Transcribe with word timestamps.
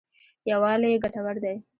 یوالی 0.51 1.01
ګټور 1.03 1.35
دی. 1.43 1.55